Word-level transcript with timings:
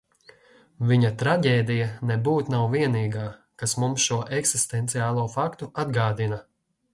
Viņa 0.91 1.09
traģēdija 1.23 1.89
nebūt 2.11 2.49
nav 2.53 2.63
vienīgā, 2.77 3.27
kas 3.65 3.77
mums 3.85 4.07
šo 4.07 4.19
eksistenciālo 4.39 5.27
faktu 5.35 5.69
atgādina. 5.85 6.43